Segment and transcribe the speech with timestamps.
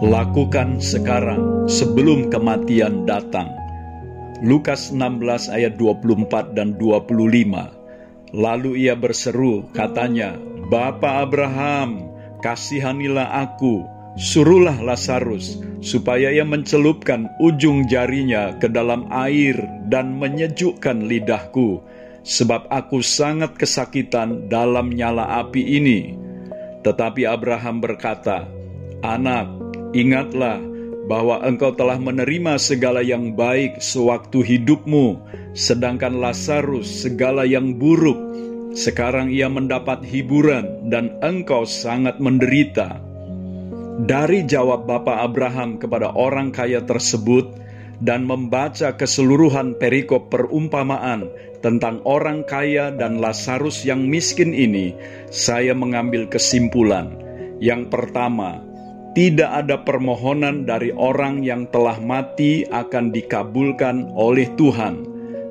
[0.00, 3.52] Lakukan sekarang sebelum kematian datang.
[4.40, 8.32] Lukas 16 ayat 24 dan 25.
[8.32, 10.40] Lalu ia berseru, katanya,
[10.72, 13.84] Bapa Abraham, kasihanilah aku,
[14.16, 19.60] suruhlah Lazarus, supaya ia mencelupkan ujung jarinya ke dalam air
[19.92, 21.84] dan menyejukkan lidahku,
[22.24, 26.16] sebab aku sangat kesakitan dalam nyala api ini.
[26.80, 28.48] Tetapi Abraham berkata,
[29.04, 29.59] Anak,
[29.90, 30.62] Ingatlah
[31.10, 35.18] bahwa engkau telah menerima segala yang baik sewaktu hidupmu,
[35.58, 38.18] sedangkan Lazarus segala yang buruk.
[38.78, 43.02] Sekarang ia mendapat hiburan dan engkau sangat menderita.
[44.06, 47.50] Dari jawab Bapak Abraham kepada orang kaya tersebut
[47.98, 51.26] dan membaca keseluruhan perikop perumpamaan
[51.60, 54.94] tentang orang kaya dan Lazarus yang miskin ini,
[55.28, 57.12] saya mengambil kesimpulan.
[57.60, 58.69] Yang pertama,
[59.10, 65.02] tidak ada permohonan dari orang yang telah mati akan dikabulkan oleh Tuhan.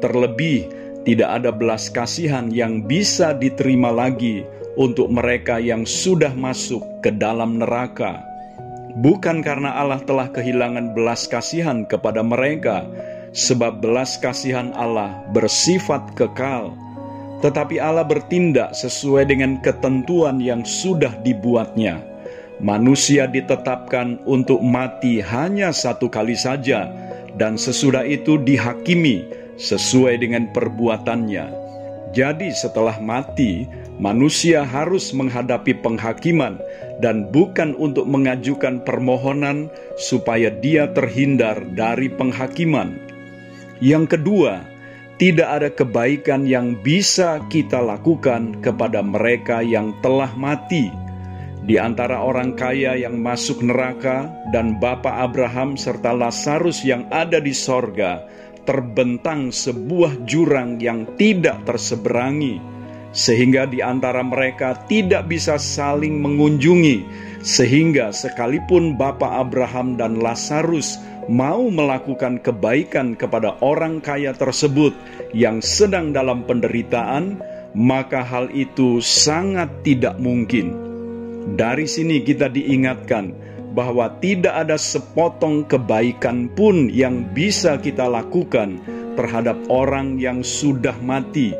[0.00, 0.72] Terlebih,
[1.04, 4.40] tidak ada belas kasihan yang bisa diterima lagi
[4.80, 8.24] untuk mereka yang sudah masuk ke dalam neraka.
[9.04, 12.88] Bukan karena Allah telah kehilangan belas kasihan kepada mereka,
[13.36, 16.72] sebab belas kasihan Allah bersifat kekal,
[17.44, 22.11] tetapi Allah bertindak sesuai dengan ketentuan yang sudah dibuatnya
[22.62, 26.88] manusia ditetapkan untuk mati hanya satu kali saja,
[27.34, 29.26] dan sesudah itu dihakimi
[29.58, 31.60] sesuai dengan perbuatannya.
[32.12, 33.66] Jadi, setelah mati,
[33.98, 36.60] manusia harus menghadapi penghakiman,
[37.02, 39.66] dan bukan untuk mengajukan permohonan
[39.98, 42.94] supaya dia terhindar dari penghakiman.
[43.82, 44.62] Yang kedua,
[45.18, 51.01] tidak ada kebaikan yang bisa kita lakukan kepada mereka yang telah mati
[51.62, 57.54] di antara orang kaya yang masuk neraka dan Bapa Abraham serta Lazarus yang ada di
[57.54, 58.26] sorga,
[58.66, 62.58] terbentang sebuah jurang yang tidak terseberangi,
[63.14, 67.06] sehingga di antara mereka tidak bisa saling mengunjungi,
[67.46, 70.98] sehingga sekalipun Bapa Abraham dan Lazarus
[71.30, 74.90] mau melakukan kebaikan kepada orang kaya tersebut
[75.30, 77.38] yang sedang dalam penderitaan,
[77.78, 80.91] maka hal itu sangat tidak mungkin
[81.42, 83.34] dari sini kita diingatkan
[83.72, 88.78] bahwa tidak ada sepotong kebaikan pun yang bisa kita lakukan
[89.18, 91.50] terhadap orang yang sudah mati,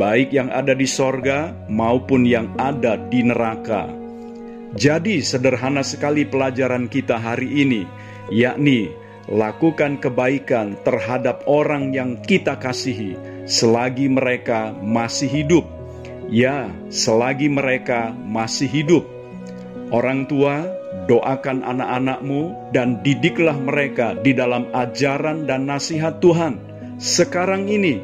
[0.00, 3.90] baik yang ada di sorga maupun yang ada di neraka.
[4.76, 7.82] Jadi, sederhana sekali pelajaran kita hari ini,
[8.30, 8.90] yakni
[9.26, 15.64] lakukan kebaikan terhadap orang yang kita kasihi selagi mereka masih hidup.
[16.26, 19.15] Ya, selagi mereka masih hidup
[19.94, 20.66] Orang tua,
[21.06, 26.58] doakan anak-anakmu dan didiklah mereka di dalam ajaran dan nasihat Tuhan.
[26.98, 28.02] Sekarang ini,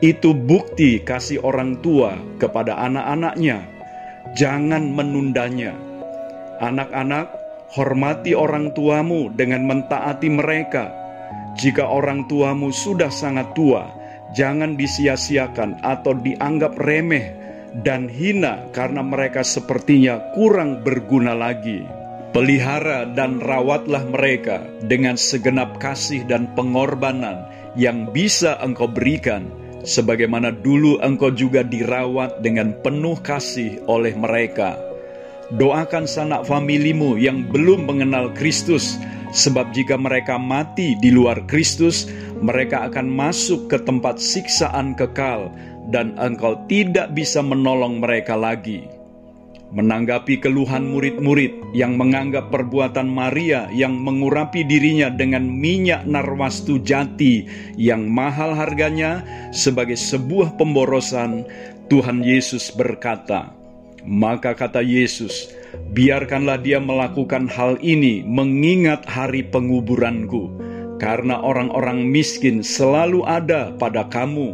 [0.00, 3.60] itu bukti kasih orang tua kepada anak-anaknya.
[4.32, 5.76] Jangan menundanya.
[6.64, 7.28] Anak-anak,
[7.76, 10.96] hormati orang tuamu dengan mentaati mereka.
[11.60, 13.84] Jika orang tuamu sudah sangat tua,
[14.32, 17.41] jangan disia-siakan atau dianggap remeh
[17.80, 21.80] dan hina karena mereka sepertinya kurang berguna lagi.
[22.32, 27.44] Pelihara dan rawatlah mereka dengan segenap kasih dan pengorbanan
[27.76, 29.52] yang bisa engkau berikan,
[29.84, 34.80] sebagaimana dulu engkau juga dirawat dengan penuh kasih oleh mereka.
[35.52, 38.96] Doakan sanak familimu yang belum mengenal Kristus,
[39.36, 42.08] sebab jika mereka mati di luar Kristus,
[42.40, 45.52] mereka akan masuk ke tempat siksaan kekal
[45.90, 48.86] dan engkau tidak bisa menolong mereka lagi.
[49.72, 57.48] Menanggapi keluhan murid-murid yang menganggap perbuatan Maria yang mengurapi dirinya dengan minyak narwastu jati
[57.80, 61.48] yang mahal harganya sebagai sebuah pemborosan,
[61.88, 63.56] Tuhan Yesus berkata,
[64.04, 65.48] "Maka kata Yesus,
[65.96, 70.52] biarkanlah dia melakukan hal ini mengingat hari penguburanku,
[71.00, 74.52] karena orang-orang miskin selalu ada pada kamu."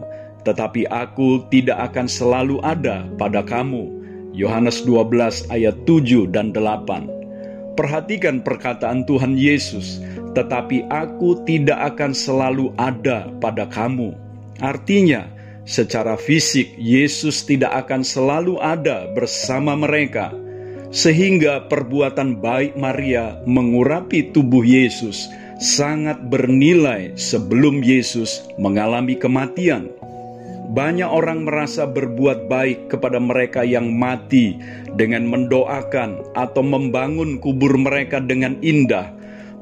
[0.49, 4.01] Tetapi aku tidak akan selalu ada pada kamu.
[4.33, 7.77] Yohanes 12 ayat 7 dan 8.
[7.77, 10.01] Perhatikan perkataan Tuhan Yesus,
[10.33, 14.17] tetapi aku tidak akan selalu ada pada kamu.
[14.65, 15.29] Artinya,
[15.69, 20.33] secara fisik Yesus tidak akan selalu ada bersama mereka,
[20.89, 25.29] sehingga perbuatan baik Maria mengurapi tubuh Yesus
[25.59, 29.91] sangat bernilai sebelum Yesus mengalami kematian.
[30.69, 34.61] Banyak orang merasa berbuat baik kepada mereka yang mati
[35.01, 39.09] dengan mendoakan atau membangun kubur mereka dengan indah,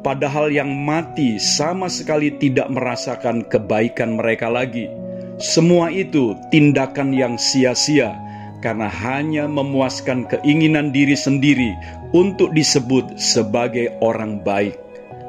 [0.03, 4.91] padahal yang mati sama sekali tidak merasakan kebaikan mereka lagi.
[5.39, 8.11] Semua itu tindakan yang sia-sia
[8.59, 11.71] karena hanya memuaskan keinginan diri sendiri
[12.11, 14.75] untuk disebut sebagai orang baik.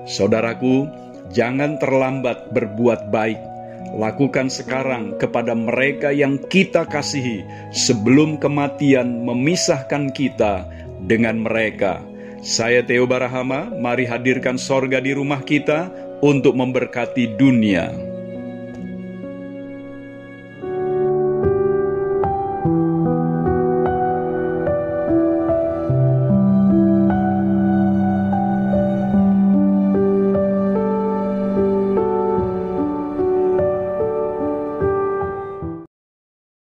[0.09, 0.89] Saudaraku,
[1.29, 3.37] jangan terlambat berbuat baik
[3.95, 10.67] Lakukan sekarang kepada mereka yang kita kasihi sebelum kematian memisahkan kita
[11.07, 12.03] dengan mereka.
[12.43, 15.89] Saya Theo Barahama, mari hadirkan sorga di rumah kita
[16.21, 18.06] untuk memberkati dunia.